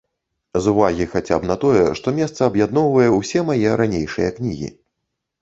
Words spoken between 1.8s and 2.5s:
што месца